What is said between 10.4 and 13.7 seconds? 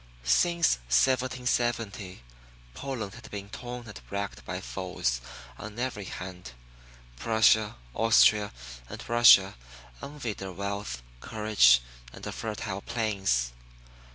wealth, courage, and her fertile plains.